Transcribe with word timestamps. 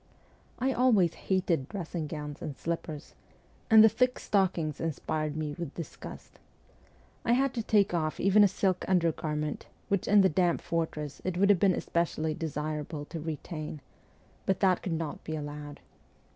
I 0.57 0.73
always 0.73 1.13
hated 1.13 1.69
dressing 1.69 2.07
gowns 2.07 2.41
and 2.41 2.57
slippers, 2.57 3.13
and 3.69 3.83
the 3.83 3.87
thick 3.87 4.17
stockings 4.17 4.81
inspired 4.81 5.37
me 5.37 5.53
with 5.59 5.75
disgust. 5.75 6.39
I 7.23 7.33
had 7.33 7.53
to 7.53 7.61
take 7.61 7.93
off 7.93 8.19
even 8.19 8.43
a 8.43 8.47
silk 8.47 8.83
undergarment, 8.87 9.67
which 9.89 10.07
in 10.07 10.21
the 10.21 10.27
damp 10.27 10.59
fortress 10.59 11.21
it 11.23 11.37
would 11.37 11.51
have 11.51 11.59
been 11.59 11.75
especially 11.75 12.33
desirable 12.33 13.05
to 13.05 13.19
retain, 13.19 13.79
but 14.47 14.59
that 14.61 14.81
could 14.81 14.93
not 14.93 15.23
be 15.23 15.35
allowed. 15.35 15.81